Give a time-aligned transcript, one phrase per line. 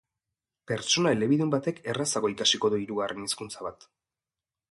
[0.69, 3.87] Pertsona elebidun batek errazago ikasiko du hirugarren hizkuntza bat.